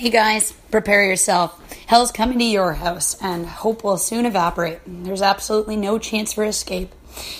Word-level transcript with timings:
Hey 0.00 0.08
guys, 0.08 0.52
prepare 0.70 1.04
yourself. 1.04 1.60
Hell's 1.86 2.10
coming 2.10 2.38
to 2.38 2.44
your 2.46 2.72
house, 2.72 3.18
and 3.20 3.44
hope 3.44 3.84
will 3.84 3.98
soon 3.98 4.24
evaporate. 4.24 4.78
There's 4.86 5.20
absolutely 5.20 5.76
no 5.76 5.98
chance 5.98 6.32
for 6.32 6.42
escape. 6.42 6.94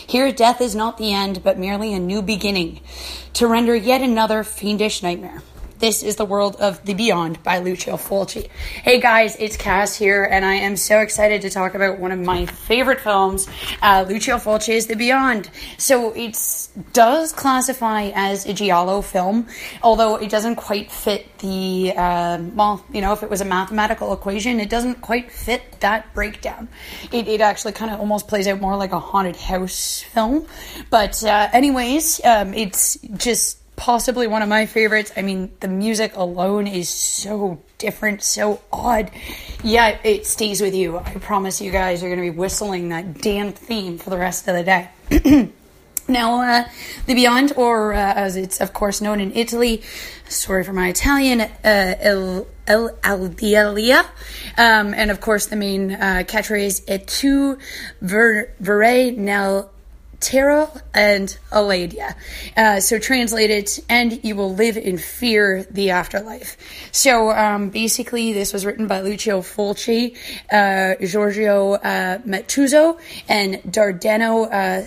Here, 0.06 0.30
death 0.30 0.60
is 0.60 0.74
not 0.74 0.98
the 0.98 1.10
end, 1.10 1.42
but 1.42 1.58
merely 1.58 1.94
a 1.94 1.98
new 1.98 2.20
beginning 2.20 2.80
to 3.32 3.46
render 3.46 3.74
yet 3.74 4.02
another 4.02 4.44
fiendish 4.44 5.02
nightmare. 5.02 5.42
This 5.80 6.02
is 6.02 6.16
the 6.16 6.26
world 6.26 6.56
of 6.56 6.84
The 6.84 6.92
Beyond 6.92 7.42
by 7.42 7.56
Lucio 7.56 7.96
Fulci. 7.96 8.50
Hey 8.82 9.00
guys, 9.00 9.34
it's 9.36 9.56
Cass 9.56 9.96
here, 9.96 10.24
and 10.24 10.44
I 10.44 10.56
am 10.56 10.76
so 10.76 11.00
excited 11.00 11.40
to 11.40 11.48
talk 11.48 11.74
about 11.74 11.98
one 11.98 12.12
of 12.12 12.18
my 12.18 12.44
favorite 12.44 13.00
films, 13.00 13.48
uh, 13.80 14.04
Lucio 14.06 14.36
Fulci's 14.36 14.88
The 14.88 14.94
Beyond. 14.94 15.48
So 15.78 16.12
it 16.12 16.36
does 16.92 17.32
classify 17.32 18.10
as 18.14 18.44
a 18.44 18.52
giallo 18.52 19.00
film, 19.00 19.46
although 19.82 20.16
it 20.16 20.28
doesn't 20.28 20.56
quite 20.56 20.92
fit 20.92 21.38
the 21.38 21.94
uh, 21.96 22.42
well, 22.54 22.84
you 22.92 23.00
know, 23.00 23.14
if 23.14 23.22
it 23.22 23.30
was 23.30 23.40
a 23.40 23.46
mathematical 23.46 24.12
equation, 24.12 24.60
it 24.60 24.68
doesn't 24.68 25.00
quite 25.00 25.32
fit 25.32 25.80
that 25.80 26.12
breakdown. 26.12 26.68
It, 27.10 27.26
it 27.26 27.40
actually 27.40 27.72
kind 27.72 27.90
of 27.90 28.00
almost 28.00 28.28
plays 28.28 28.46
out 28.46 28.60
more 28.60 28.76
like 28.76 28.92
a 28.92 29.00
haunted 29.00 29.36
house 29.36 30.02
film. 30.02 30.46
But 30.90 31.24
uh, 31.24 31.48
anyways, 31.54 32.20
um, 32.22 32.52
it's 32.52 32.98
just 33.16 33.59
possibly 33.80 34.26
one 34.26 34.42
of 34.42 34.48
my 34.48 34.66
favorites. 34.66 35.10
I 35.16 35.22
mean, 35.22 35.50
the 35.60 35.66
music 35.66 36.14
alone 36.14 36.66
is 36.66 36.90
so 36.90 37.62
different, 37.78 38.22
so 38.22 38.60
odd. 38.70 39.10
Yeah, 39.64 39.98
it 40.04 40.26
stays 40.26 40.60
with 40.60 40.74
you. 40.74 40.98
I 40.98 41.14
promise 41.14 41.62
you 41.62 41.72
guys 41.72 42.02
you're 42.02 42.14
going 42.14 42.22
to 42.22 42.30
be 42.30 42.38
whistling 42.38 42.90
that 42.90 43.22
damn 43.22 43.52
theme 43.52 43.96
for 43.96 44.10
the 44.10 44.18
rest 44.18 44.46
of 44.48 44.54
the 44.54 44.62
day. 44.62 44.90
now, 46.08 46.42
uh, 46.42 46.68
The 47.06 47.14
Beyond, 47.14 47.54
or 47.56 47.94
uh, 47.94 48.12
as 48.12 48.36
it's 48.36 48.60
of 48.60 48.74
course 48.74 49.00
known 49.00 49.18
in 49.18 49.32
Italy, 49.32 49.82
sorry 50.28 50.62
for 50.62 50.74
my 50.74 50.88
Italian, 50.88 51.40
uh, 51.40 51.48
El, 51.64 52.46
El 52.66 52.90
Aldelia. 52.96 54.04
Um, 54.58 54.92
and 54.92 55.10
of 55.10 55.22
course, 55.22 55.46
the 55.46 55.56
main 55.56 55.92
uh, 55.92 56.24
catchphrase, 56.26 56.82
Et 56.86 57.06
tu 57.06 57.56
ver, 58.02 58.52
nel 59.16 59.70
Terra 60.20 60.70
and 60.94 61.36
Aledia. 61.50 62.14
Uh, 62.56 62.80
so 62.80 62.98
translated, 62.98 63.68
and 63.88 64.22
you 64.22 64.36
will 64.36 64.54
live 64.54 64.76
in 64.76 64.98
fear 64.98 65.64
the 65.70 65.90
afterlife. 65.90 66.56
So 66.92 67.30
um, 67.30 67.70
basically, 67.70 68.32
this 68.32 68.52
was 68.52 68.66
written 68.66 68.86
by 68.86 69.00
Lucio 69.00 69.40
Fulci, 69.40 70.16
uh, 70.52 70.94
Giorgio 71.04 71.74
uh, 71.74 72.18
and 73.28 73.54
Dardano 73.64 74.46
uh, 74.52 74.86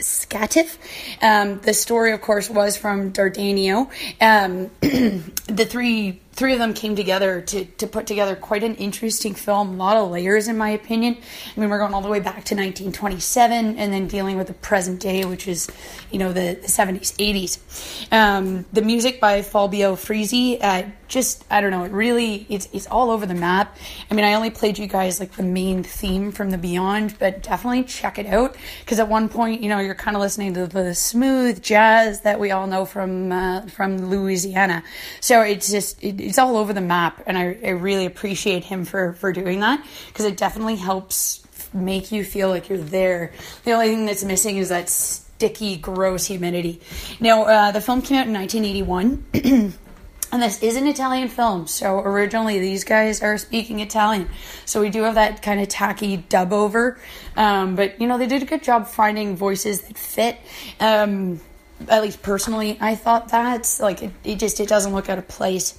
Scatif. 0.00 0.78
Um, 1.22 1.60
the 1.60 1.74
story, 1.74 2.12
of 2.12 2.20
course, 2.20 2.50
was 2.50 2.76
from 2.76 3.12
Dardanio. 3.12 3.88
Um, 4.20 4.70
the 4.80 5.66
three 5.66 6.20
three 6.40 6.54
of 6.54 6.58
them 6.58 6.72
came 6.72 6.96
together 6.96 7.42
to, 7.42 7.66
to 7.66 7.86
put 7.86 8.06
together 8.06 8.34
quite 8.34 8.64
an 8.64 8.74
interesting 8.76 9.34
film. 9.34 9.74
A 9.74 9.76
lot 9.76 9.98
of 9.98 10.10
layers, 10.10 10.48
in 10.48 10.56
my 10.56 10.70
opinion. 10.70 11.18
I 11.54 11.60
mean, 11.60 11.68
we're 11.68 11.76
going 11.76 11.92
all 11.92 12.00
the 12.00 12.08
way 12.08 12.18
back 12.18 12.46
to 12.46 12.54
1927 12.54 13.76
and 13.76 13.92
then 13.92 14.08
dealing 14.08 14.38
with 14.38 14.46
the 14.46 14.54
present 14.54 15.00
day, 15.00 15.26
which 15.26 15.46
is, 15.46 15.68
you 16.10 16.18
know, 16.18 16.32
the, 16.32 16.58
the 16.62 16.66
70s, 16.66 17.12
80s. 17.18 18.10
Um, 18.10 18.64
the 18.72 18.80
music 18.80 19.20
by 19.20 19.42
Fabio 19.42 19.96
Frizzi, 19.96 20.56
uh, 20.62 20.84
just, 21.08 21.44
I 21.50 21.60
don't 21.60 21.72
know, 21.72 21.84
it 21.84 21.92
really, 21.92 22.46
it's, 22.48 22.68
it's 22.72 22.86
all 22.86 23.10
over 23.10 23.26
the 23.26 23.34
map. 23.34 23.76
I 24.10 24.14
mean, 24.14 24.24
I 24.24 24.32
only 24.32 24.48
played 24.48 24.78
you 24.78 24.86
guys 24.86 25.20
like 25.20 25.32
the 25.32 25.42
main 25.42 25.82
theme 25.82 26.32
from 26.32 26.50
the 26.50 26.56
Beyond, 26.56 27.18
but 27.18 27.42
definitely 27.42 27.82
check 27.82 28.18
it 28.18 28.26
out 28.26 28.56
because 28.80 28.98
at 28.98 29.08
one 29.08 29.28
point, 29.28 29.60
you 29.60 29.68
know, 29.68 29.80
you're 29.80 29.94
kind 29.94 30.16
of 30.16 30.22
listening 30.22 30.54
to 30.54 30.66
the 30.66 30.94
smooth 30.94 31.60
jazz 31.62 32.20
that 32.22 32.40
we 32.40 32.50
all 32.50 32.66
know 32.66 32.84
from, 32.86 33.32
uh, 33.32 33.62
from 33.66 34.08
Louisiana. 34.08 34.82
So 35.20 35.42
it's 35.42 35.70
just, 35.70 36.02
it, 36.02 36.29
it's 36.30 36.38
all 36.38 36.56
over 36.56 36.72
the 36.72 36.80
map, 36.80 37.22
and 37.26 37.36
I, 37.36 37.58
I 37.64 37.70
really 37.70 38.06
appreciate 38.06 38.64
him 38.64 38.84
for 38.84 39.12
for 39.14 39.32
doing 39.32 39.60
that 39.60 39.84
because 40.08 40.24
it 40.24 40.36
definitely 40.36 40.76
helps 40.76 41.44
make 41.74 42.12
you 42.12 42.24
feel 42.24 42.48
like 42.48 42.68
you're 42.68 42.78
there. 42.78 43.32
The 43.64 43.72
only 43.72 43.88
thing 43.88 44.06
that's 44.06 44.24
missing 44.24 44.56
is 44.56 44.68
that 44.68 44.88
sticky, 44.88 45.76
gross 45.76 46.26
humidity. 46.26 46.80
Now, 47.18 47.42
uh, 47.42 47.70
the 47.72 47.80
film 47.80 48.00
came 48.00 48.16
out 48.18 48.26
in 48.26 48.32
1981. 48.32 49.74
And 50.32 50.40
this 50.40 50.62
is 50.62 50.76
an 50.76 50.86
Italian 50.86 51.28
film, 51.28 51.66
so 51.66 51.98
originally 51.98 52.60
these 52.60 52.84
guys 52.84 53.20
are 53.20 53.36
speaking 53.36 53.80
Italian. 53.80 54.28
So 54.64 54.80
we 54.80 54.88
do 54.88 55.02
have 55.02 55.16
that 55.16 55.42
kind 55.42 55.60
of 55.60 55.66
tacky 55.66 56.18
dub 56.18 56.52
over. 56.52 57.00
Um, 57.36 57.74
but, 57.74 58.00
you 58.00 58.06
know, 58.06 58.16
they 58.16 58.28
did 58.28 58.40
a 58.40 58.46
good 58.46 58.62
job 58.62 58.86
finding 58.86 59.34
voices 59.34 59.80
that 59.82 59.98
fit. 59.98 60.38
Um, 60.78 61.40
at 61.88 62.02
least 62.02 62.22
personally, 62.22 62.76
I 62.80 62.94
thought 62.94 63.28
that 63.30 63.78
like 63.80 64.02
it, 64.02 64.12
it 64.24 64.38
just 64.38 64.60
it 64.60 64.68
doesn't 64.68 64.92
look 64.92 65.08
out 65.08 65.18
of 65.18 65.28
place. 65.28 65.74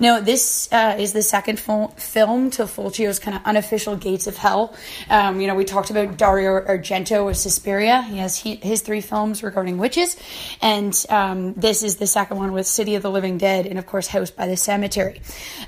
Now 0.00 0.20
this 0.20 0.68
uh, 0.72 0.96
is 0.98 1.12
the 1.12 1.22
second 1.22 1.60
fil- 1.60 1.88
film 1.96 2.50
to 2.52 2.64
Fulcio's 2.64 3.18
kind 3.18 3.36
of 3.36 3.44
unofficial 3.44 3.96
Gates 3.96 4.26
of 4.26 4.36
Hell. 4.36 4.74
Um, 5.08 5.40
you 5.40 5.46
know, 5.46 5.54
we 5.54 5.64
talked 5.64 5.90
about 5.90 6.16
Dario 6.16 6.60
Argento 6.60 7.26
with 7.26 7.36
Suspiria. 7.36 8.02
He 8.02 8.18
has 8.18 8.36
he, 8.36 8.56
his 8.56 8.82
three 8.82 9.00
films 9.00 9.42
regarding 9.42 9.78
witches, 9.78 10.16
and 10.60 10.94
um, 11.08 11.54
this 11.54 11.82
is 11.82 11.96
the 11.96 12.06
second 12.06 12.38
one 12.38 12.52
with 12.52 12.66
City 12.66 12.94
of 12.94 13.02
the 13.02 13.10
Living 13.10 13.38
Dead, 13.38 13.66
and 13.66 13.78
of 13.78 13.86
course 13.86 14.08
House 14.08 14.30
by 14.30 14.46
the 14.46 14.56
Cemetery. 14.56 15.20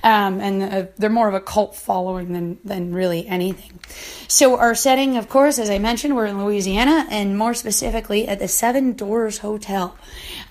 Um, 0.03 0.41
and 0.41 0.63
uh, 0.63 0.87
they're 0.99 1.11
more 1.11 1.29
of 1.29 1.35
a 1.35 1.41
cult 1.41 1.77
following 1.77 2.33
than 2.33 2.59
than 2.65 2.95
really 2.95 3.27
anything. 3.27 3.79
So 4.29 4.59
our 4.59 4.75
setting, 4.75 5.17
of 5.17 5.29
course, 5.29 5.59
as 5.59 5.71
I 5.71 5.79
mentioned, 5.79 6.17
we're 6.17 6.27
in 6.27 6.43
Louisiana, 6.43 7.07
and 7.11 7.39
more 7.39 7.55
specifically 7.55 8.27
at 8.27 8.39
the 8.39 8.49
Seven 8.49 8.95
Doors 8.95 9.39
Hotel. 9.39 9.76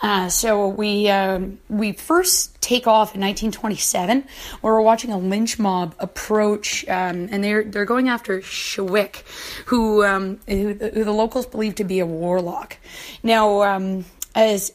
Uh, 0.02 0.30
so 0.30 0.68
we 0.68 1.10
um, 1.10 1.60
we 1.70 1.94
first 1.94 2.60
take 2.62 2.88
off 2.88 3.16
in 3.16 3.22
1927, 3.22 4.24
where 4.62 4.74
we're 4.74 4.82
watching 4.82 5.12
a 5.12 5.18
lynch 5.18 5.60
mob 5.60 5.96
approach, 6.00 6.88
um, 6.88 7.28
and 7.32 7.44
they're 7.44 7.64
they're 7.64 7.86
going 7.86 8.10
after 8.10 8.42
Schweick, 8.42 9.24
who, 9.66 10.04
um, 10.04 10.40
who, 10.48 10.74
who 10.74 11.04
the 11.04 11.12
locals 11.12 11.46
believe 11.46 11.76
to 11.76 11.84
be 11.84 12.00
a 12.00 12.06
warlock. 12.06 12.78
Now, 13.24 13.62
um, 13.64 14.06
as 14.34 14.74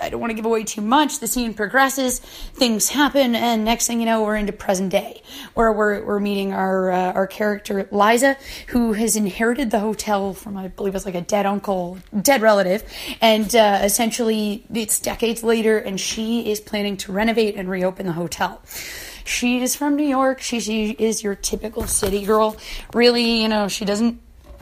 I 0.00 0.10
don't 0.10 0.20
want 0.20 0.30
to 0.30 0.34
give 0.34 0.44
away 0.44 0.64
too 0.64 0.82
much. 0.82 1.20
The 1.20 1.26
scene 1.26 1.54
progresses, 1.54 2.18
things 2.18 2.90
happen, 2.90 3.34
and 3.34 3.64
next 3.64 3.86
thing 3.86 4.00
you 4.00 4.06
know, 4.06 4.22
we're 4.22 4.36
into 4.36 4.52
present 4.52 4.90
day, 4.90 5.22
where 5.54 5.72
we're, 5.72 6.04
we're 6.04 6.20
meeting 6.20 6.52
our 6.52 6.90
uh, 6.90 7.12
our 7.12 7.26
character 7.26 7.88
Liza, 7.90 8.36
who 8.68 8.92
has 8.92 9.16
inherited 9.16 9.70
the 9.70 9.80
hotel 9.80 10.34
from 10.34 10.56
I 10.56 10.68
believe 10.68 10.94
it's 10.94 11.06
like 11.06 11.14
a 11.14 11.22
dead 11.22 11.46
uncle, 11.46 11.98
dead 12.20 12.42
relative, 12.42 12.84
and 13.20 13.54
uh, 13.56 13.80
essentially 13.82 14.64
it's 14.72 15.00
decades 15.00 15.42
later, 15.42 15.78
and 15.78 15.98
she 15.98 16.50
is 16.50 16.60
planning 16.60 16.96
to 16.98 17.12
renovate 17.12 17.56
and 17.56 17.68
reopen 17.70 18.06
the 18.06 18.12
hotel. 18.12 18.60
She 19.24 19.60
is 19.60 19.74
from 19.74 19.96
New 19.96 20.06
York. 20.06 20.40
She, 20.40 20.60
she 20.60 20.90
is 20.90 21.24
your 21.24 21.34
typical 21.34 21.86
city 21.88 22.24
girl. 22.24 22.56
Really, 22.94 23.42
you 23.42 23.48
know, 23.48 23.66
she 23.66 23.84
doesn't 23.84 24.20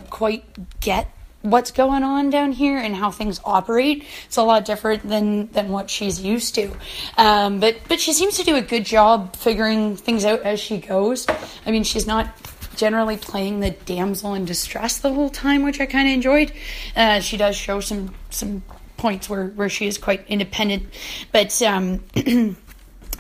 quite 0.09 0.81
get 0.81 1.14
what's 1.45 1.71
going 1.71 2.03
on 2.03 2.31
down 2.31 2.53
here 2.53 2.79
and 2.79 2.97
how 2.97 3.11
things 3.11 3.39
operate. 3.45 4.05
It's 4.25 4.39
a 4.39 4.43
lot 4.43 4.65
different 4.65 5.07
than 5.07 5.49
than 5.53 5.69
what 5.69 5.91
she's 5.91 6.21
used 6.21 6.55
to. 6.57 6.73
Um, 7.19 7.61
but 7.61 7.77
but 7.87 8.01
she 8.01 8.13
seems 8.13 8.37
to 8.39 8.45
do 8.45 8.57
a 8.57 8.63
good 8.63 8.85
job 8.85 9.37
figuring 9.37 9.97
things 9.97 10.25
out 10.25 10.41
as 10.41 10.59
she 10.59 10.79
goes. 10.79 11.27
I 11.67 11.71
mean, 11.71 11.85
she's 11.85 12.07
not 12.07 12.35
generally 12.77 13.17
playing 13.17 13.61
the 13.61 13.71
damsel 13.71 14.35
in 14.35 14.47
distress 14.47 14.99
the 14.99 15.13
whole 15.13 15.31
time, 15.31 15.63
which 15.63 15.81
I 15.81 15.87
kind 15.87 16.09
of 16.09 16.15
enjoyed. 16.15 16.51
Uh, 16.97 17.21
she 17.21 17.37
does 17.37 17.57
show 17.57 17.81
some 17.81 18.15
some 18.31 18.63
points 18.97 19.29
where 19.29 19.49
where 19.49 19.69
she 19.69 19.87
is 19.87 19.99
quite 19.99 20.27
independent, 20.29 20.85
but 21.31 21.61
um, 21.63 22.03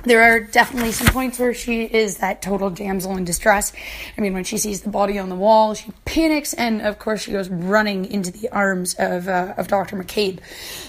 there 0.04 0.22
are 0.22 0.40
definitely 0.40 0.92
some 0.92 1.08
points 1.08 1.38
where 1.38 1.54
she 1.54 1.82
is 1.82 2.18
that 2.18 2.42
total 2.42 2.70
damsel 2.70 3.16
in 3.16 3.24
distress. 3.24 3.72
I 4.16 4.20
mean, 4.20 4.34
when 4.34 4.44
she 4.44 4.58
sees 4.58 4.82
the 4.82 4.90
body 4.90 5.18
on 5.18 5.28
the 5.28 5.34
wall, 5.34 5.74
she 5.74 5.92
panics, 6.04 6.54
and 6.54 6.82
of 6.82 6.98
course, 6.98 7.22
she 7.22 7.32
goes 7.32 7.48
running 7.48 8.04
into 8.06 8.30
the 8.30 8.48
arms 8.50 8.94
of 8.98 9.28
uh, 9.28 9.54
of 9.56 9.68
Doctor 9.68 9.96
McCabe. 9.96 10.40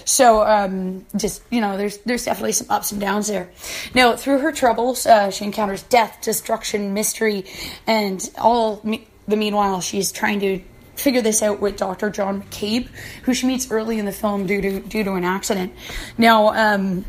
So, 0.04 0.46
um, 0.46 1.06
just 1.16 1.42
you 1.50 1.60
know, 1.60 1.76
there's 1.76 1.98
there's 1.98 2.24
definitely 2.24 2.52
some 2.52 2.70
ups 2.70 2.92
and 2.92 3.00
downs 3.00 3.28
there. 3.28 3.50
Now, 3.94 4.16
through 4.16 4.38
her 4.38 4.52
troubles, 4.52 5.06
uh, 5.06 5.30
she 5.30 5.44
encounters 5.44 5.82
death, 5.84 6.18
destruction, 6.22 6.94
mystery, 6.94 7.44
and 7.86 8.28
all. 8.38 8.80
Me- 8.84 9.08
the 9.28 9.36
meanwhile, 9.36 9.80
she's 9.80 10.12
trying 10.12 10.38
to 10.38 10.60
figure 10.94 11.20
this 11.20 11.42
out 11.42 11.60
with 11.60 11.76
Dr. 11.76 12.10
John 12.10 12.42
McCabe, 12.42 12.88
who 13.24 13.34
she 13.34 13.46
meets 13.46 13.70
early 13.72 13.98
in 13.98 14.04
the 14.04 14.12
film 14.12 14.46
due 14.46 14.60
to 14.60 14.80
due 14.80 15.04
to 15.04 15.12
an 15.14 15.24
accident. 15.24 15.72
Now. 16.18 16.54
Um, 16.54 17.04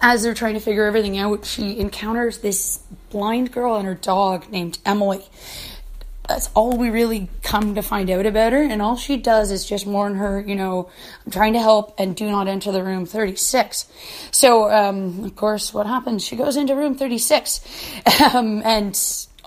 as 0.00 0.22
they're 0.22 0.34
trying 0.34 0.54
to 0.54 0.60
figure 0.60 0.84
everything 0.84 1.18
out, 1.18 1.44
she 1.44 1.78
encounters 1.78 2.38
this 2.38 2.80
blind 3.10 3.52
girl 3.52 3.76
and 3.76 3.86
her 3.86 3.94
dog 3.94 4.50
named 4.50 4.78
Emily. 4.84 5.24
That's 6.28 6.50
all 6.54 6.76
we 6.76 6.90
really 6.90 7.30
come 7.42 7.74
to 7.76 7.82
find 7.82 8.10
out 8.10 8.26
about 8.26 8.52
her, 8.52 8.62
and 8.62 8.82
all 8.82 8.96
she 8.96 9.16
does 9.16 9.50
is 9.50 9.64
just 9.64 9.86
warn 9.86 10.16
her, 10.16 10.40
you 10.40 10.54
know, 10.54 10.90
I'm 11.24 11.32
trying 11.32 11.54
to 11.54 11.60
help 11.60 11.94
and 11.98 12.14
do 12.14 12.30
not 12.30 12.48
enter 12.48 12.70
the 12.70 12.84
room 12.84 13.06
36. 13.06 13.90
So, 14.30 14.70
um, 14.70 15.24
of 15.24 15.34
course, 15.36 15.72
what 15.72 15.86
happens? 15.86 16.22
She 16.22 16.36
goes 16.36 16.56
into 16.56 16.76
room 16.76 16.96
36, 16.96 17.60
um, 18.34 18.62
and 18.62 18.94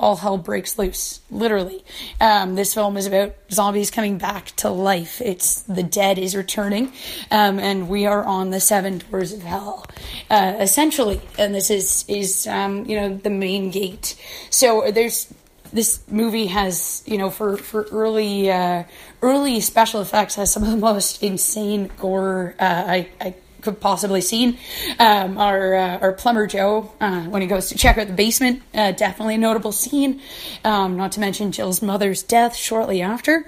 all 0.02 0.18
hell 0.18 0.38
breaks 0.38 0.78
loose, 0.78 1.22
literally. 1.30 1.86
Um, 2.20 2.56
this 2.56 2.74
film 2.74 2.98
is 2.98 3.06
about 3.06 3.36
zombies 3.52 3.92
coming 3.92 4.18
back 4.18 4.48
to 4.58 4.70
life. 4.70 5.22
It's 5.22 5.62
the 5.62 5.84
dead 5.84 6.18
is 6.18 6.36
returning, 6.36 6.92
um, 7.30 7.60
and 7.60 7.88
we 7.88 8.08
are 8.08 8.26
on 8.26 8.50
the 8.50 8.60
seven 8.60 8.98
doors 8.98 9.32
of 9.32 9.44
hell, 9.44 9.86
uh, 10.30 10.56
essentially. 10.60 11.22
And 11.38 11.54
this 11.54 11.70
is 11.70 12.04
is 12.08 12.48
um, 12.48 12.86
you 12.86 13.00
know 13.00 13.16
the 13.16 13.30
main 13.30 13.70
gate. 13.70 14.16
So 14.50 14.92
there's 14.92 15.32
this 15.72 16.02
movie 16.10 16.48
has 16.48 17.04
you 17.06 17.18
know 17.18 17.30
for 17.30 17.56
for 17.58 17.84
early 17.92 18.50
uh, 18.50 18.84
early 19.22 19.60
special 19.62 20.02
effects 20.02 20.36
has 20.36 20.52
some 20.52 20.64
of 20.64 20.72
the 20.72 20.78
most 20.78 21.22
insane 21.22 21.92
gore 22.00 22.56
uh, 22.60 22.84
I, 22.88 23.10
I 23.22 23.36
could 23.62 23.80
possibly 23.80 24.22
seen. 24.22 24.58
Um, 25.00 25.38
our 25.38 25.76
uh, 25.76 26.00
our 26.00 26.14
plumber 26.14 26.48
Joe, 26.48 26.92
uh, 27.00 27.22
when 27.24 27.42
he 27.42 27.48
goes 27.48 27.70
to 27.70 27.78
check 27.78 27.98
out 27.98 28.08
the 28.08 28.14
basement, 28.14 28.62
uh, 28.74 28.92
definitely 28.92 29.36
a 29.36 29.38
notable 29.38 29.72
scene. 29.72 30.22
Um, 30.64 30.98
not 30.98 31.12
to 31.14 31.20
mention 31.20 31.52
Jill's 31.52 31.82
mother's 31.82 32.24
death 32.24 32.56
shortly 32.56 33.02
after. 33.02 33.46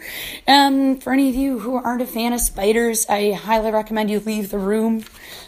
Um, 0.47 0.99
for 0.99 1.13
any 1.13 1.29
of 1.29 1.35
you 1.35 1.59
who 1.59 1.75
aren't 1.75 2.01
a 2.01 2.07
fan 2.07 2.33
of 2.33 2.41
spiders, 2.41 3.05
I 3.09 3.31
highly 3.31 3.71
recommend 3.71 4.09
you 4.09 4.19
leave 4.19 4.49
the 4.49 4.59
room 4.59 5.03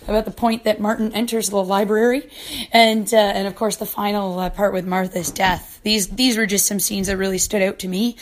about 0.07 0.25
the 0.25 0.31
point 0.31 0.63
that 0.65 0.79
Martin 0.79 1.11
enters 1.13 1.49
the 1.49 1.63
library, 1.63 2.29
and 2.71 3.11
uh, 3.13 3.17
and 3.17 3.47
of 3.47 3.55
course 3.55 3.77
the 3.77 3.85
final 3.85 4.39
uh, 4.39 4.49
part 4.49 4.73
with 4.73 4.85
Martha's 4.85 5.31
death. 5.31 5.79
These 5.83 6.09
these 6.09 6.37
were 6.37 6.45
just 6.45 6.65
some 6.65 6.79
scenes 6.79 7.07
that 7.07 7.17
really 7.17 7.37
stood 7.37 7.61
out 7.61 7.79
to 7.79 7.87
me. 7.87 8.17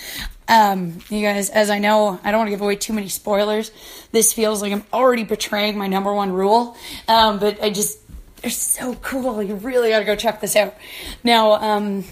Um, 0.47 0.99
you 1.09 1.21
guys, 1.21 1.49
as 1.49 1.69
I 1.69 1.79
know, 1.79 2.19
I 2.23 2.31
don't 2.31 2.39
want 2.39 2.47
to 2.47 2.51
give 2.51 2.61
away 2.61 2.75
too 2.75 2.93
many 2.93 3.07
spoilers. 3.07 3.71
This 4.11 4.33
feels 4.33 4.61
like 4.61 4.71
I'm 4.71 4.83
already 4.91 5.23
betraying 5.23 5.77
my 5.77 5.87
number 5.87 6.13
one 6.13 6.31
rule, 6.31 6.75
um, 7.07 7.39
but 7.39 7.63
I 7.63 7.69
just 7.69 7.99
they're 8.41 8.51
so 8.51 8.95
cool. 8.95 9.41
You 9.41 9.55
really 9.55 9.89
got 9.89 9.99
to 9.99 10.05
go 10.05 10.15
check 10.15 10.41
this 10.41 10.55
out. 10.55 10.75
Now, 11.23 11.53
um, 11.53 12.03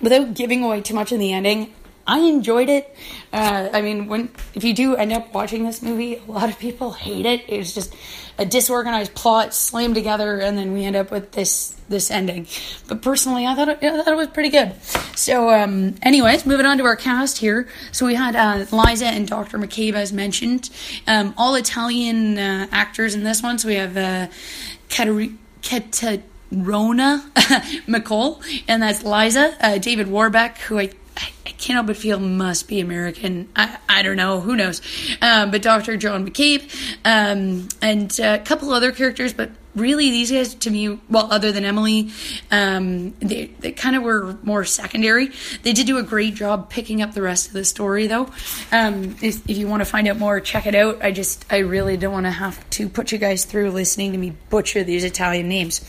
without 0.00 0.34
giving 0.34 0.62
away 0.62 0.80
too 0.82 0.94
much 0.94 1.10
in 1.10 1.18
the 1.18 1.32
ending, 1.32 1.74
I 2.06 2.20
enjoyed 2.20 2.68
it. 2.68 2.94
Uh, 3.32 3.68
I 3.72 3.80
mean, 3.80 4.08
when 4.08 4.30
if 4.54 4.64
you 4.64 4.74
do 4.74 4.96
end 4.96 5.12
up 5.12 5.32
watching 5.32 5.64
this 5.64 5.82
movie, 5.82 6.16
a 6.16 6.30
lot 6.30 6.48
of 6.48 6.58
people 6.58 6.92
hate 6.92 7.26
it. 7.26 7.44
It's 7.48 7.74
just 7.74 7.94
a 8.38 8.46
disorganized 8.46 9.14
plot 9.14 9.54
slammed 9.54 9.94
together, 9.94 10.38
and 10.38 10.58
then 10.58 10.72
we 10.72 10.84
end 10.84 10.96
up 10.96 11.10
with 11.10 11.32
this 11.32 11.76
this 11.88 12.10
ending. 12.10 12.46
But 12.88 13.02
personally, 13.02 13.46
I 13.46 13.54
thought 13.54 13.68
it, 13.68 13.78
I 13.82 14.02
thought 14.02 14.12
it 14.12 14.16
was 14.16 14.28
pretty 14.28 14.48
good. 14.48 14.74
So, 15.14 15.50
um, 15.50 15.94
anyways, 16.02 16.44
moving 16.44 16.66
on 16.66 16.78
to 16.78 16.84
our 16.84 16.96
cast 16.96 17.38
here. 17.38 17.68
So 17.92 18.06
we 18.06 18.14
had 18.14 18.34
uh, 18.34 18.64
Liza 18.72 19.06
and 19.06 19.28
Dr. 19.28 19.58
McCabe, 19.58 19.94
as 19.94 20.12
mentioned, 20.12 20.70
um, 21.06 21.34
all 21.36 21.54
Italian 21.54 22.38
uh, 22.38 22.66
actors 22.72 23.14
in 23.14 23.22
this 23.22 23.42
one. 23.42 23.58
So 23.58 23.68
we 23.68 23.76
have 23.76 23.96
uh, 23.96 24.26
Caterina. 24.88 25.38
Rona 26.54 27.24
MacColl, 27.88 28.44
and 28.68 28.82
that's 28.82 29.02
Liza. 29.02 29.56
Uh, 29.58 29.78
David 29.78 30.06
Warbeck, 30.08 30.58
who 30.58 30.78
I 30.78 30.90
I 31.16 31.31
can't 31.50 31.74
help 31.74 31.86
but 31.88 31.96
feel 31.96 32.18
must 32.18 32.68
be 32.68 32.80
American. 32.80 33.48
I, 33.56 33.78
I 33.88 34.02
don't 34.02 34.16
know, 34.16 34.40
who 34.40 34.56
knows. 34.56 34.80
Um, 35.20 35.50
but 35.50 35.62
Dr. 35.62 35.96
John 35.96 36.28
McCabe 36.28 36.62
um, 37.04 37.68
and 37.80 38.18
a 38.20 38.38
couple 38.38 38.72
other 38.72 38.92
characters, 38.92 39.32
but 39.32 39.50
really 39.74 40.10
these 40.10 40.30
guys 40.30 40.54
to 40.54 40.70
me 40.70 40.98
well 41.08 41.32
other 41.32 41.50
than 41.50 41.64
emily 41.64 42.10
um, 42.50 43.12
they, 43.20 43.46
they 43.60 43.72
kind 43.72 43.96
of 43.96 44.02
were 44.02 44.36
more 44.42 44.64
secondary 44.64 45.30
they 45.62 45.72
did 45.72 45.86
do 45.86 45.98
a 45.98 46.02
great 46.02 46.34
job 46.34 46.68
picking 46.68 47.00
up 47.00 47.14
the 47.14 47.22
rest 47.22 47.46
of 47.46 47.54
the 47.54 47.64
story 47.64 48.06
though 48.06 48.28
um, 48.70 49.16
if, 49.22 49.48
if, 49.48 49.56
you 49.56 49.66
want 49.66 49.80
to 49.80 49.84
find 49.84 50.06
out 50.08 50.18
more 50.18 50.40
check 50.40 50.66
it 50.66 50.74
out 50.74 51.02
i 51.02 51.10
just 51.10 51.46
i 51.50 51.58
really 51.58 51.96
don't 51.96 52.12
want 52.12 52.26
to 52.26 52.30
have 52.30 52.68
to 52.70 52.88
put 52.88 53.12
you 53.12 53.18
guys 53.18 53.44
through 53.44 53.70
listening 53.70 54.12
to 54.12 54.18
me 54.18 54.34
butcher 54.50 54.84
these 54.84 55.04
italian 55.04 55.48
names 55.48 55.80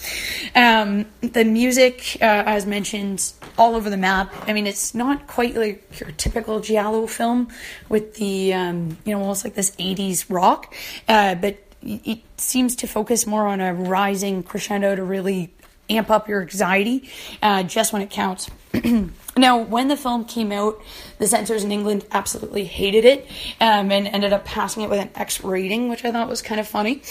um, 0.56 1.06
the 1.22 1.44
music 1.44 2.18
uh, 2.22 2.44
as 2.46 2.66
mentioned 2.66 3.34
all 3.58 3.76
over 3.76 3.90
the 3.90 3.98
map 3.98 4.34
i 4.48 4.54
mean 4.54 4.66
it's 4.66 4.96
not 4.96 5.28
quite 5.44 5.56
like 5.56 6.00
your 6.00 6.12
typical 6.12 6.60
giallo 6.60 7.08
film 7.08 7.50
with 7.90 8.16
the 8.16 8.54
um, 8.54 8.98
you 9.06 9.14
know 9.14 9.22
almost 9.22 9.44
like 9.44 9.56
this 9.56 9.72
80s 9.72 10.26
rock. 10.30 10.74
Uh, 11.08 11.36
but 11.36 11.58
it 11.82 12.22
seems 12.38 12.76
to 12.78 12.88
focus 12.88 13.28
more 13.28 13.48
on 13.48 13.60
a 13.60 13.74
rising 13.74 14.42
crescendo 14.42 14.96
to 14.96 15.04
really 15.04 15.54
amp 15.90 16.10
up 16.10 16.28
your 16.28 16.42
anxiety 16.42 17.10
uh, 17.42 17.64
just 17.64 17.94
when 17.94 18.02
it 18.02 18.10
counts. 18.10 18.50
now, 19.38 19.62
when 19.62 19.88
the 19.88 19.96
film 19.96 20.26
came 20.26 20.52
out, 20.52 20.82
the 21.20 21.28
censors 21.28 21.64
in 21.64 21.72
England 21.72 22.06
absolutely 22.12 22.64
hated 22.64 23.06
it 23.06 23.28
um, 23.62 23.92
and 23.92 24.08
ended 24.08 24.34
up 24.34 24.46
passing 24.46 24.84
it 24.84 24.90
with 24.90 25.00
an 25.00 25.10
X 25.16 25.44
rating, 25.44 25.90
which 25.90 26.04
I 26.04 26.12
thought 26.12 26.28
was 26.28 26.42
kind 26.42 26.60
of 26.60 26.68
funny. 26.68 27.02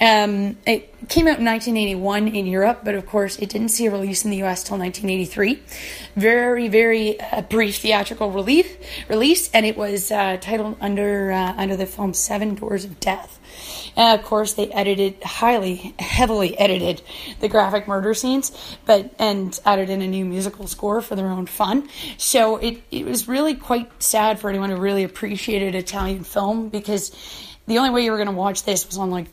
Um, 0.00 0.56
it 0.66 0.92
came 1.08 1.26
out 1.28 1.38
in 1.38 1.44
1981 1.44 2.28
in 2.28 2.46
Europe, 2.46 2.80
but 2.84 2.94
of 2.94 3.06
course, 3.06 3.38
it 3.38 3.50
didn't 3.50 3.68
see 3.68 3.86
a 3.86 3.90
release 3.90 4.24
in 4.24 4.30
the 4.30 4.42
US 4.42 4.64
till 4.64 4.78
1983. 4.78 5.62
Very, 6.16 6.68
very 6.68 7.20
uh, 7.20 7.42
brief 7.42 7.76
theatrical 7.76 8.30
relief, 8.30 8.76
release, 9.08 9.50
and 9.52 9.64
it 9.64 9.76
was 9.76 10.10
uh, 10.10 10.38
titled 10.40 10.76
under 10.80 11.30
uh, 11.32 11.54
under 11.56 11.76
the 11.76 11.86
film 11.86 12.14
Seven 12.14 12.54
Doors 12.54 12.84
of 12.84 12.98
Death. 12.98 13.38
And 13.96 14.18
of 14.18 14.26
course, 14.26 14.54
they 14.54 14.70
edited 14.70 15.22
highly, 15.22 15.94
heavily 15.98 16.58
edited 16.58 17.02
the 17.40 17.48
graphic 17.48 17.86
murder 17.86 18.14
scenes, 18.14 18.52
but 18.86 19.14
and 19.18 19.58
added 19.64 19.90
in 19.90 20.02
a 20.02 20.06
new 20.06 20.24
musical 20.24 20.66
score 20.66 21.00
for 21.00 21.16
their 21.16 21.28
own 21.28 21.46
fun. 21.46 21.88
So 22.16 22.56
it 22.56 22.82
it 22.90 23.04
was 23.04 23.28
really 23.28 23.54
quite 23.54 24.02
sad 24.02 24.40
for 24.40 24.48
anyone 24.48 24.70
who 24.70 24.76
really 24.76 25.04
appreciated 25.04 25.74
Italian 25.74 26.24
film 26.24 26.68
because 26.68 27.12
the 27.66 27.78
only 27.78 27.90
way 27.90 28.04
you 28.04 28.10
were 28.10 28.16
going 28.16 28.28
to 28.28 28.34
watch 28.34 28.64
this 28.64 28.86
was 28.86 28.98
on 28.98 29.10
like 29.10 29.26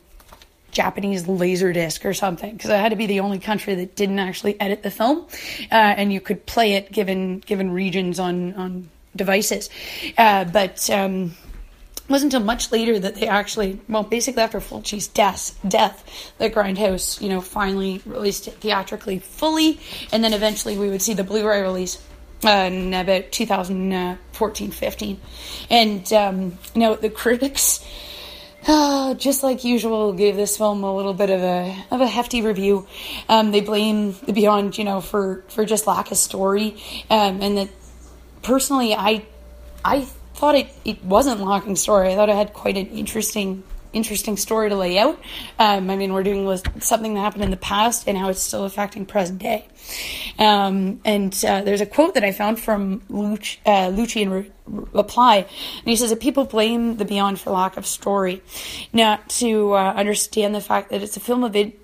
Japanese 0.70 1.24
laserdisc 1.24 2.04
or 2.04 2.14
something 2.14 2.52
because 2.52 2.70
it 2.70 2.78
had 2.78 2.90
to 2.90 2.96
be 2.96 3.06
the 3.06 3.20
only 3.20 3.38
country 3.38 3.74
that 3.74 3.96
didn't 3.96 4.18
actually 4.18 4.60
edit 4.60 4.82
the 4.82 4.90
film, 4.90 5.26
uh, 5.70 5.74
and 5.74 6.12
you 6.12 6.20
could 6.20 6.46
play 6.46 6.74
it 6.74 6.92
given 6.92 7.38
given 7.40 7.72
regions 7.72 8.18
on 8.18 8.54
on 8.54 8.88
devices. 9.16 9.70
Uh, 10.16 10.44
but 10.44 10.88
um, 10.90 11.34
wasn't 12.10 12.34
until 12.34 12.44
much 12.44 12.72
later 12.72 12.98
that 12.98 13.14
they 13.14 13.28
actually, 13.28 13.80
well, 13.88 14.02
basically 14.02 14.42
after 14.42 14.58
Fulci's 14.58 15.06
death, 15.06 15.58
death, 15.66 16.32
the 16.38 16.50
Grindhouse, 16.50 17.20
you 17.20 17.28
know, 17.28 17.40
finally 17.40 18.02
released 18.04 18.48
it 18.48 18.54
theatrically 18.54 19.20
fully, 19.20 19.78
and 20.12 20.22
then 20.22 20.34
eventually 20.34 20.76
we 20.76 20.90
would 20.90 21.00
see 21.00 21.14
the 21.14 21.24
Blu-ray 21.24 21.62
release 21.62 22.02
uh, 22.44 22.48
in 22.48 22.92
about 22.92 23.30
2014, 23.30 24.70
15, 24.70 25.20
and 25.70 26.12
um, 26.12 26.58
you 26.74 26.80
know 26.80 26.96
the 26.96 27.10
critics. 27.10 27.84
Uh, 28.66 29.14
just 29.14 29.42
like 29.42 29.64
usual, 29.64 30.12
gave 30.12 30.36
this 30.36 30.58
film 30.58 30.84
a 30.84 30.94
little 30.94 31.14
bit 31.14 31.30
of 31.30 31.40
a 31.40 31.84
of 31.90 32.02
a 32.02 32.06
hefty 32.06 32.42
review. 32.42 32.86
Um, 33.26 33.52
they 33.52 33.62
blame 33.62 34.14
the 34.26 34.34
Beyond, 34.34 34.76
you 34.76 34.84
know, 34.84 35.00
for 35.00 35.44
for 35.48 35.64
just 35.64 35.86
lack 35.86 36.10
of 36.10 36.18
story, 36.18 36.76
um, 37.08 37.40
and 37.40 37.56
that 37.56 37.68
personally, 38.42 38.94
I 38.94 39.24
I 39.82 40.06
thought 40.40 40.54
it, 40.54 40.68
it 40.86 41.04
wasn't 41.04 41.40
locking 41.40 41.76
story. 41.76 42.10
I 42.10 42.16
thought 42.16 42.30
it 42.30 42.34
had 42.34 42.54
quite 42.54 42.78
an 42.78 42.86
interesting 42.86 43.62
interesting 43.92 44.36
story 44.36 44.68
to 44.68 44.76
lay 44.76 44.98
out. 44.98 45.18
Um, 45.58 45.90
I 45.90 45.96
mean, 45.96 46.12
we're 46.12 46.22
doing 46.22 46.44
with 46.44 46.82
something 46.82 47.14
that 47.14 47.20
happened 47.20 47.42
in 47.42 47.50
the 47.50 47.56
past 47.56 48.06
and 48.06 48.16
how 48.16 48.28
it's 48.28 48.40
still 48.40 48.64
affecting 48.64 49.04
present 49.04 49.40
day. 49.40 49.66
Um, 50.38 51.00
and 51.04 51.32
uh, 51.44 51.62
there's 51.62 51.80
a 51.80 51.86
quote 51.86 52.14
that 52.14 52.22
I 52.22 52.30
found 52.30 52.60
from 52.60 53.00
Luch, 53.10 53.58
uh, 53.66 53.90
Lucci 53.90 54.30
re- 54.30 54.50
reply, 54.66 55.38
and 55.38 55.86
he 55.86 55.96
says 55.96 56.10
that 56.10 56.20
people 56.20 56.44
blame 56.44 56.98
the 56.98 57.04
Beyond 57.04 57.40
for 57.40 57.50
lack 57.50 57.76
of 57.76 57.84
story, 57.84 58.42
Now, 58.92 59.18
to 59.40 59.72
uh, 59.72 59.94
understand 59.96 60.54
the 60.54 60.60
fact 60.60 60.90
that 60.90 61.02
it's 61.02 61.16
a 61.16 61.20
film 61.20 61.42
of 61.42 61.56
it 61.56 61.79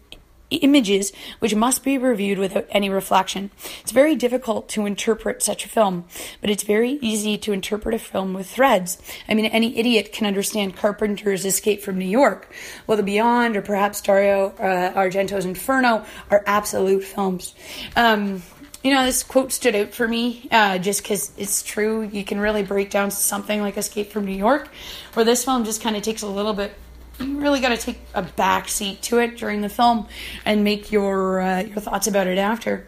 images 0.50 1.12
which 1.38 1.54
must 1.54 1.82
be 1.82 1.98
reviewed 1.98 2.38
without 2.38 2.66
any 2.70 2.88
reflection. 2.88 3.50
It's 3.80 3.92
very 3.92 4.14
difficult 4.14 4.68
to 4.70 4.86
interpret 4.86 5.42
such 5.42 5.64
a 5.64 5.68
film, 5.68 6.04
but 6.40 6.50
it's 6.50 6.62
very 6.62 6.98
easy 7.02 7.36
to 7.38 7.52
interpret 7.52 7.94
a 7.94 7.98
film 7.98 8.34
with 8.34 8.48
threads. 8.48 8.98
I 9.28 9.34
mean, 9.34 9.46
any 9.46 9.76
idiot 9.78 10.12
can 10.12 10.26
understand 10.26 10.76
Carpenter's 10.76 11.44
Escape 11.44 11.82
from 11.82 11.98
New 11.98 12.08
York, 12.08 12.52
while 12.86 12.96
The 12.96 13.02
Beyond 13.02 13.56
or 13.56 13.62
perhaps 13.62 14.00
Dario 14.00 14.50
uh, 14.58 14.92
Argento's 14.94 15.44
Inferno 15.44 16.04
are 16.30 16.44
absolute 16.46 17.04
films. 17.04 17.54
Um, 17.96 18.42
you 18.82 18.94
know, 18.94 19.04
this 19.04 19.24
quote 19.24 19.50
stood 19.52 19.74
out 19.74 19.94
for 19.94 20.06
me 20.06 20.46
uh, 20.52 20.78
just 20.78 21.02
because 21.02 21.32
it's 21.36 21.64
true. 21.64 22.02
You 22.02 22.24
can 22.24 22.38
really 22.38 22.62
break 22.62 22.90
down 22.90 23.10
something 23.10 23.60
like 23.60 23.76
Escape 23.76 24.12
from 24.12 24.26
New 24.26 24.36
York, 24.36 24.68
where 25.14 25.24
this 25.24 25.44
film 25.44 25.64
just 25.64 25.82
kind 25.82 25.96
of 25.96 26.02
takes 26.02 26.22
a 26.22 26.28
little 26.28 26.52
bit 26.52 26.72
you 27.20 27.38
really 27.38 27.60
got 27.60 27.70
to 27.70 27.76
take 27.76 27.98
a 28.14 28.22
back 28.22 28.68
seat 28.68 29.02
to 29.02 29.18
it 29.18 29.36
during 29.36 29.60
the 29.60 29.68
film 29.68 30.06
and 30.44 30.64
make 30.64 30.92
your 30.92 31.40
uh, 31.40 31.60
your 31.60 31.80
thoughts 31.80 32.06
about 32.06 32.26
it 32.26 32.38
after. 32.38 32.86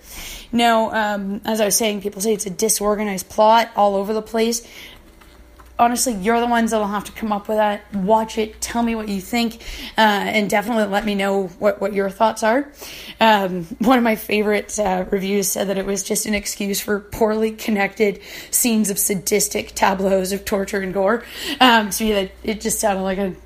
Now, 0.50 0.92
um, 0.92 1.40
as 1.44 1.60
I 1.60 1.66
was 1.66 1.76
saying, 1.76 2.00
people 2.00 2.20
say 2.20 2.32
it's 2.32 2.46
a 2.46 2.50
disorganized 2.50 3.28
plot 3.28 3.70
all 3.76 3.96
over 3.96 4.12
the 4.14 4.22
place 4.22 4.66
honestly, 5.78 6.14
you're 6.14 6.40
the 6.40 6.46
ones 6.46 6.70
that'll 6.70 6.86
have 6.86 7.04
to 7.04 7.12
come 7.12 7.32
up 7.32 7.48
with 7.48 7.58
that. 7.58 7.94
Watch 7.94 8.38
it, 8.38 8.60
tell 8.60 8.82
me 8.82 8.94
what 8.94 9.08
you 9.08 9.20
think, 9.20 9.62
uh, 9.96 10.00
and 10.00 10.50
definitely 10.50 10.84
let 10.84 11.04
me 11.04 11.14
know 11.14 11.46
what, 11.58 11.80
what 11.80 11.92
your 11.92 12.10
thoughts 12.10 12.42
are. 12.42 12.70
Um, 13.20 13.64
one 13.78 13.98
of 13.98 14.04
my 14.04 14.16
favorite 14.16 14.78
uh, 14.78 15.04
reviews 15.10 15.48
said 15.48 15.68
that 15.68 15.78
it 15.78 15.86
was 15.86 16.02
just 16.02 16.26
an 16.26 16.34
excuse 16.34 16.80
for 16.80 17.00
poorly 17.00 17.52
connected 17.52 18.20
scenes 18.50 18.90
of 18.90 18.98
sadistic 18.98 19.74
tableaus 19.74 20.32
of 20.32 20.44
torture 20.44 20.80
and 20.80 20.92
gore. 20.92 21.24
Um, 21.60 21.90
to 21.90 22.04
me, 22.04 22.12
that 22.12 22.32
it 22.42 22.60
just 22.60 22.80
sounded 22.80 23.02
like 23.02 23.18
an 23.18 23.36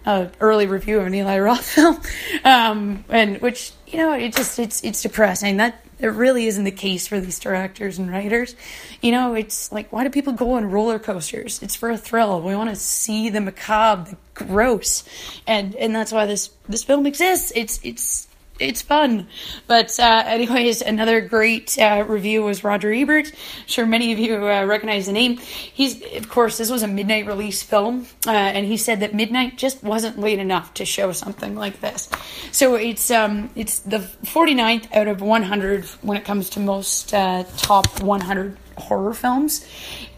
early 0.40 0.66
review 0.66 1.00
of 1.00 1.06
an 1.06 1.14
Eli 1.14 1.38
Roth 1.38 1.64
film, 1.74 2.00
um, 2.44 3.04
and 3.08 3.40
which 3.40 3.72
you 3.92 3.98
know, 3.98 4.14
it 4.14 4.34
just 4.34 4.58
it's 4.58 4.82
it's 4.82 5.02
depressing 5.02 5.58
that 5.58 5.84
it 6.02 6.08
really 6.08 6.46
isn't 6.46 6.64
the 6.64 6.72
case 6.72 7.06
for 7.06 7.20
these 7.20 7.38
directors 7.38 7.98
and 7.98 8.10
writers. 8.10 8.54
You 9.00 9.12
know, 9.12 9.34
it's 9.34 9.70
like 9.70 9.92
why 9.92 10.04
do 10.04 10.10
people 10.10 10.32
go 10.32 10.52
on 10.52 10.70
roller 10.70 10.98
coasters? 10.98 11.62
It's 11.62 11.76
for 11.76 11.90
a 11.90 11.96
thrill. 11.96 12.42
We 12.42 12.56
want 12.56 12.70
to 12.70 12.76
see 12.76 13.30
the 13.30 13.40
macabre, 13.40 14.10
the 14.10 14.16
gross, 14.34 15.04
and 15.46 15.74
and 15.76 15.94
that's 15.94 16.12
why 16.12 16.26
this 16.26 16.50
this 16.68 16.84
film 16.84 17.06
exists. 17.06 17.52
It's 17.54 17.80
it's 17.82 18.28
it's 18.62 18.82
fun. 18.82 19.26
But 19.66 19.98
uh, 19.98 20.24
anyways, 20.26 20.82
another 20.82 21.20
great 21.20 21.78
uh, 21.78 22.04
review 22.06 22.42
was 22.42 22.64
Roger 22.64 22.92
Ebert. 22.92 23.26
I'm 23.28 23.66
sure 23.66 23.86
many 23.86 24.12
of 24.12 24.18
you 24.18 24.36
uh, 24.48 24.64
recognize 24.64 25.06
the 25.06 25.12
name. 25.12 25.38
He's 25.38 26.00
of 26.16 26.28
course 26.28 26.58
this 26.58 26.70
was 26.70 26.82
a 26.82 26.88
midnight 26.88 27.26
release 27.26 27.62
film, 27.62 28.06
uh, 28.26 28.30
and 28.30 28.64
he 28.64 28.76
said 28.76 29.00
that 29.00 29.14
midnight 29.14 29.58
just 29.58 29.82
wasn't 29.82 30.18
late 30.18 30.38
enough 30.38 30.74
to 30.74 30.84
show 30.84 31.12
something 31.12 31.54
like 31.54 31.80
this. 31.80 32.08
So 32.52 32.76
it's 32.76 33.10
um 33.10 33.50
it's 33.54 33.80
the 33.80 33.98
49th 33.98 34.94
out 34.94 35.08
of 35.08 35.20
100 35.20 35.84
when 36.02 36.16
it 36.16 36.24
comes 36.24 36.50
to 36.50 36.60
most 36.60 37.12
uh, 37.12 37.44
top 37.56 38.00
100 38.00 38.56
horror 38.78 39.14
films. 39.14 39.66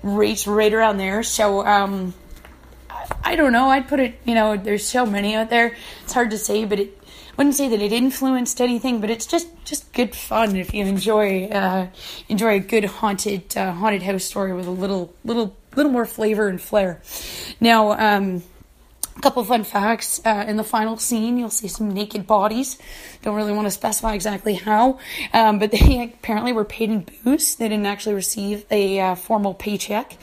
Rates 0.02 0.46
right 0.46 0.72
around 0.72 0.98
there. 0.98 1.22
So 1.22 1.66
um. 1.66 2.14
I 3.22 3.36
don't 3.36 3.52
know. 3.52 3.68
I'd 3.68 3.88
put 3.88 4.00
it, 4.00 4.18
you 4.24 4.34
know, 4.34 4.56
there's 4.56 4.86
so 4.86 5.04
many 5.04 5.34
out 5.34 5.50
there. 5.50 5.76
It's 6.02 6.12
hard 6.12 6.30
to 6.30 6.38
say, 6.38 6.64
but 6.64 6.80
it, 6.80 6.98
wouldn't 7.36 7.54
say 7.54 7.68
that 7.68 7.80
it 7.80 7.92
influenced 7.92 8.60
anything, 8.60 9.00
but 9.00 9.10
it's 9.10 9.26
just 9.26 9.48
just 9.64 9.92
good 9.92 10.14
fun 10.14 10.56
if 10.56 10.72
you 10.74 10.84
enjoy 10.84 11.46
uh, 11.46 11.88
enjoy 12.28 12.56
a 12.56 12.60
good 12.60 12.84
haunted 12.84 13.56
uh, 13.56 13.72
haunted 13.72 14.02
house 14.02 14.24
story 14.24 14.52
with 14.52 14.66
a 14.66 14.70
little 14.70 15.14
little 15.24 15.56
little 15.76 15.92
more 15.92 16.04
flavor 16.04 16.48
and 16.48 16.60
flair. 16.60 17.00
Now. 17.60 17.92
Um, 17.92 18.42
a 19.16 19.20
couple 19.20 19.44
fun 19.44 19.64
facts. 19.64 20.20
Uh, 20.24 20.44
in 20.46 20.56
the 20.56 20.64
final 20.64 20.96
scene, 20.96 21.38
you'll 21.38 21.50
see 21.50 21.68
some 21.68 21.92
naked 21.92 22.26
bodies. 22.26 22.78
Don't 23.22 23.36
really 23.36 23.52
want 23.52 23.66
to 23.66 23.70
specify 23.70 24.14
exactly 24.14 24.54
how, 24.54 24.98
um, 25.32 25.58
but 25.58 25.70
they 25.70 26.12
apparently 26.14 26.52
were 26.52 26.64
paid 26.64 26.90
in 26.90 27.06
booze. 27.22 27.54
They 27.56 27.68
didn't 27.68 27.86
actually 27.86 28.14
receive 28.14 28.64
a 28.70 29.00
uh, 29.00 29.14
formal 29.14 29.54
paycheck. 29.54 30.16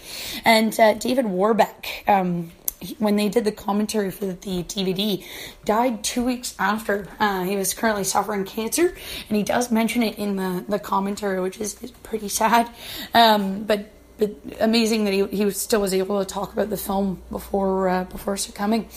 And 0.43 0.77
uh, 0.79 0.95
David 0.95 1.25
Warbeck, 1.25 2.03
um, 2.07 2.51
when 2.97 3.15
they 3.15 3.29
did 3.29 3.45
the 3.45 3.51
commentary 3.51 4.11
for 4.11 4.25
the 4.25 4.33
DVD, 4.33 5.23
died 5.65 6.03
two 6.03 6.23
weeks 6.23 6.55
after 6.59 7.07
uh, 7.19 7.43
he 7.43 7.55
was 7.55 7.73
currently 7.73 8.03
suffering 8.03 8.45
cancer, 8.45 8.95
and 9.27 9.37
he 9.37 9.43
does 9.43 9.71
mention 9.71 10.03
it 10.03 10.17
in 10.17 10.35
the, 10.35 10.65
the 10.67 10.79
commentary, 10.79 11.39
which 11.41 11.59
is, 11.59 11.81
is 11.81 11.91
pretty 11.91 12.29
sad. 12.29 12.69
Um, 13.13 13.63
but 13.63 13.91
but 14.17 14.35
amazing 14.59 15.05
that 15.05 15.13
he, 15.13 15.25
he 15.25 15.49
still 15.49 15.81
was 15.81 15.95
able 15.95 16.23
to 16.23 16.31
talk 16.31 16.53
about 16.53 16.69
the 16.69 16.77
film 16.77 17.23
before 17.31 17.89
uh, 17.89 18.03
before 18.05 18.37
succumbing. 18.37 18.87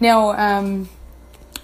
Now. 0.00 0.30
Um, 0.30 0.88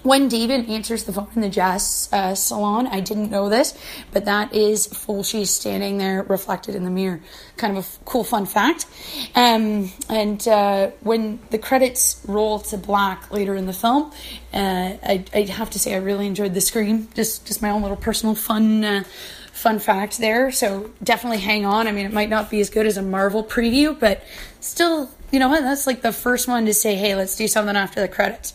when 0.03 0.27
David 0.27 0.69
answers 0.69 1.05
the 1.05 1.13
phone 1.13 1.29
in 1.35 1.41
the 1.41 1.49
jazz 1.49 2.09
uh, 2.11 2.35
salon, 2.35 2.87
I 2.87 2.99
didn't 2.99 3.31
know 3.31 3.49
this, 3.49 3.77
but 4.11 4.25
that 4.25 4.53
is 4.53 4.87
Fulci 4.87 5.47
standing 5.47 5.97
there 5.97 6.23
reflected 6.23 6.75
in 6.75 6.83
the 6.83 6.89
mirror. 6.89 7.21
Kind 7.57 7.77
of 7.77 7.83
a 7.83 7.87
f- 7.87 7.99
cool 8.05 8.23
fun 8.23 8.45
fact. 8.45 8.85
Um, 9.33 9.91
and 10.09 10.45
uh, 10.47 10.91
when 11.01 11.39
the 11.49 11.57
credits 11.57 12.21
roll 12.27 12.59
to 12.59 12.77
black 12.77 13.31
later 13.31 13.55
in 13.55 13.65
the 13.65 13.73
film, 13.73 14.11
uh, 14.53 14.97
I, 15.03 15.25
I, 15.33 15.41
have 15.43 15.69
to 15.71 15.79
say 15.79 15.93
I 15.95 15.97
really 15.97 16.27
enjoyed 16.27 16.53
the 16.53 16.61
scream. 16.61 17.07
Just 17.15 17.45
just 17.45 17.61
my 17.61 17.69
own 17.69 17.81
little 17.81 17.97
personal 17.97 18.35
fun 18.35 18.83
uh, 18.83 19.03
fun 19.51 19.79
fact 19.79 20.17
there. 20.17 20.51
So 20.51 20.91
definitely 21.01 21.39
hang 21.39 21.65
on. 21.65 21.87
I 21.87 21.91
mean, 21.91 22.05
it 22.05 22.13
might 22.13 22.29
not 22.29 22.49
be 22.51 22.59
as 22.59 22.69
good 22.69 22.85
as 22.85 22.97
a 22.97 23.01
Marvel 23.01 23.43
preview, 23.43 23.97
but 23.97 24.23
still 24.59 25.09
you 25.33 25.39
know 25.39 25.49
what? 25.49 25.63
That's 25.63 25.87
like 25.87 26.03
the 26.03 26.13
first 26.13 26.47
one 26.47 26.67
to 26.67 26.73
say, 26.75 26.95
"Hey, 26.95 27.15
let's 27.15 27.35
do 27.35 27.47
something 27.47 27.75
after 27.75 27.99
the 27.99 28.07
credits." 28.07 28.53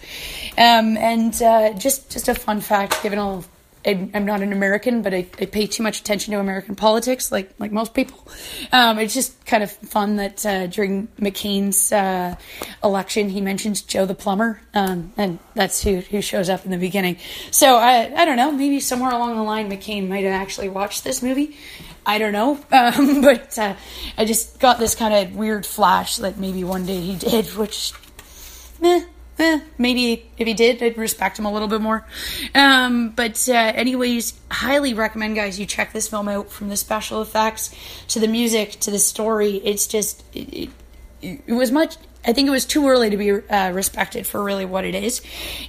Um, 0.56 0.96
and 0.96 1.34
uh, 1.42 1.72
just 1.72 2.08
just 2.08 2.28
a 2.28 2.34
fun 2.36 2.60
fact, 2.60 3.02
given 3.02 3.18
all. 3.18 3.44
I'm 3.86 4.24
not 4.24 4.42
an 4.42 4.52
American, 4.52 5.02
but 5.02 5.14
I, 5.14 5.26
I, 5.40 5.46
pay 5.46 5.66
too 5.66 5.82
much 5.82 6.00
attention 6.00 6.32
to 6.32 6.40
American 6.40 6.74
politics, 6.74 7.32
like 7.32 7.54
like 7.58 7.72
most 7.72 7.94
people. 7.94 8.26
Um, 8.72 8.98
it's 8.98 9.14
just 9.14 9.44
kind 9.46 9.62
of 9.62 9.70
fun 9.70 10.16
that 10.16 10.44
uh, 10.44 10.66
during 10.66 11.08
McCain's 11.20 11.92
uh, 11.92 12.34
election, 12.82 13.28
he 13.28 13.40
mentions 13.40 13.82
Joe 13.82 14.04
the 14.04 14.14
plumber, 14.14 14.60
um, 14.74 15.12
and 15.16 15.38
that's 15.54 15.82
who 15.82 16.00
who 16.00 16.20
shows 16.20 16.48
up 16.48 16.64
in 16.64 16.70
the 16.70 16.78
beginning. 16.78 17.16
So 17.50 17.76
I 17.76 18.12
I 18.14 18.24
don't 18.24 18.36
know, 18.36 18.52
maybe 18.52 18.80
somewhere 18.80 19.10
along 19.10 19.36
the 19.36 19.42
line, 19.42 19.70
McCain 19.70 20.08
might 20.08 20.24
have 20.24 20.34
actually 20.34 20.68
watched 20.68 21.04
this 21.04 21.22
movie 21.22 21.56
I 22.08 22.16
don't 22.18 22.32
know. 22.32 22.58
Um, 22.78 23.22
but 23.22 23.58
uh, 23.58 23.74
I 24.16 24.24
just 24.24 24.60
got 24.60 24.78
this 24.78 24.94
kind 24.94 25.12
of 25.12 25.34
weird 25.34 25.66
flash 25.66 26.18
that 26.18 26.38
maybe 26.38 26.62
one 26.62 26.86
day 26.86 27.00
he 27.00 27.16
did, 27.16 27.46
which, 27.56 27.92
eh, 28.82 29.04
eh, 29.38 29.60
maybe 29.78 30.30
if 30.36 30.46
he 30.46 30.54
did, 30.54 30.82
I'd 30.82 30.98
respect 30.98 31.38
him 31.38 31.44
a 31.44 31.52
little 31.52 31.68
bit 31.68 31.80
more. 31.80 32.06
Um, 32.54 33.10
but, 33.10 33.48
uh, 33.48 33.52
anyways, 33.52 34.38
highly 34.50 34.94
recommend, 34.94 35.36
guys, 35.36 35.58
you 35.58 35.66
check 35.66 35.92
this 35.92 36.08
film 36.08 36.28
out 36.28 36.50
from 36.50 36.68
the 36.68 36.76
special 36.76 37.22
effects 37.22 37.74
to 38.08 38.20
the 38.20 38.28
music 38.28 38.72
to 38.80 38.90
the 38.90 38.98
story. 38.98 39.56
It's 39.56 39.86
just, 39.86 40.24
it, 40.34 40.70
it, 41.22 41.40
it 41.46 41.52
was 41.52 41.72
much 41.72 41.96
I 42.24 42.32
think 42.32 42.48
it 42.48 42.50
was 42.50 42.66
too 42.66 42.88
early 42.88 43.10
to 43.10 43.16
be 43.16 43.30
uh, 43.30 43.70
respected 43.70 44.26
for 44.26 44.42
really 44.42 44.64
what 44.64 44.84
it 44.84 44.94
is. 44.94 45.22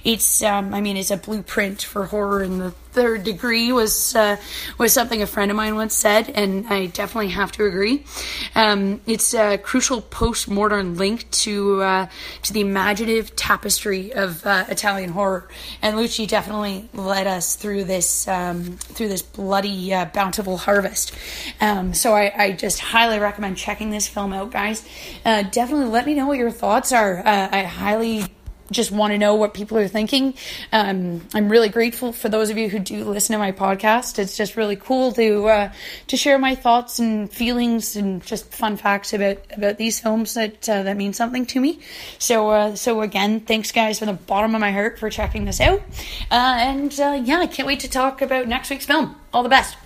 It's, 0.04 0.42
um, 0.42 0.74
I 0.74 0.80
mean, 0.80 0.96
it's 0.96 1.10
a 1.10 1.16
blueprint 1.16 1.82
for 1.82 2.06
horror 2.06 2.42
in 2.42 2.58
the 2.58 2.74
third 2.92 3.24
degree 3.24 3.72
was 3.72 4.14
uh, 4.14 4.36
was 4.78 4.92
something 4.92 5.22
a 5.22 5.26
friend 5.26 5.50
of 5.50 5.56
mine 5.56 5.74
once 5.74 5.94
said, 5.94 6.30
and 6.30 6.66
I 6.68 6.86
definitely 6.86 7.30
have 7.30 7.52
to 7.52 7.64
agree. 7.64 8.04
Um, 8.54 9.00
it's 9.06 9.34
a 9.34 9.58
crucial 9.58 10.00
post-modern 10.00 10.96
link 10.96 11.30
to 11.30 11.82
uh, 11.82 12.06
to 12.42 12.52
the 12.52 12.60
imaginative 12.60 13.36
tapestry 13.36 14.12
of 14.12 14.44
uh, 14.46 14.64
Italian 14.68 15.10
horror, 15.10 15.48
and 15.82 15.96
Lucci 15.96 16.26
definitely 16.26 16.88
led 16.92 17.26
us 17.26 17.56
through 17.56 17.84
this 17.84 18.26
um, 18.28 18.76
through 18.76 19.08
this 19.08 19.22
bloody 19.22 19.94
uh, 19.94 20.06
bountiful 20.06 20.56
harvest. 20.56 21.12
Um, 21.60 21.94
so 21.94 22.12
I, 22.14 22.32
I, 22.36 22.52
just 22.52 22.80
highly 22.80 23.18
recommend 23.18 23.56
checking 23.56 23.90
this 23.90 24.08
film 24.08 24.32
out, 24.32 24.50
guys. 24.50 24.86
Uh, 25.24 25.42
definitely 25.42 25.86
let 25.86 26.06
me 26.06 26.14
know 26.14 26.26
what 26.26 26.38
your 26.38 26.50
thoughts 26.50 26.92
are. 26.92 27.18
Uh, 27.18 27.48
I 27.50 27.62
highly 27.62 28.26
just 28.70 28.90
want 28.90 29.12
to 29.12 29.18
know 29.18 29.34
what 29.34 29.54
people 29.54 29.78
are 29.78 29.88
thinking. 29.88 30.34
Um, 30.72 31.26
I'm 31.34 31.48
really 31.48 31.68
grateful 31.68 32.12
for 32.12 32.28
those 32.28 32.50
of 32.50 32.58
you 32.58 32.68
who 32.68 32.78
do 32.78 33.04
listen 33.04 33.32
to 33.32 33.38
my 33.38 33.52
podcast. 33.52 34.18
It's 34.18 34.36
just 34.36 34.56
really 34.56 34.76
cool 34.76 35.12
to 35.12 35.48
uh, 35.48 35.72
to 36.08 36.16
share 36.16 36.38
my 36.38 36.54
thoughts 36.54 36.98
and 36.98 37.30
feelings 37.30 37.96
and 37.96 38.24
just 38.24 38.52
fun 38.52 38.76
facts 38.76 39.12
about 39.12 39.38
about 39.56 39.78
these 39.78 40.00
films 40.00 40.34
that 40.34 40.68
uh, 40.68 40.82
that 40.82 40.96
mean 40.96 41.12
something 41.12 41.46
to 41.46 41.60
me. 41.60 41.80
So 42.18 42.50
uh, 42.50 42.76
so 42.76 43.00
again, 43.00 43.40
thanks 43.40 43.72
guys 43.72 43.98
from 43.98 44.06
the 44.06 44.14
bottom 44.14 44.54
of 44.54 44.60
my 44.60 44.72
heart 44.72 44.98
for 44.98 45.10
checking 45.10 45.44
this 45.44 45.60
out. 45.60 45.80
Uh, 46.30 46.56
and 46.58 46.98
uh, 47.00 47.20
yeah, 47.24 47.38
I 47.38 47.46
can't 47.46 47.66
wait 47.66 47.80
to 47.80 47.90
talk 47.90 48.22
about 48.22 48.48
next 48.48 48.70
week's 48.70 48.86
film. 48.86 49.16
All 49.32 49.42
the 49.42 49.48
best. 49.48 49.76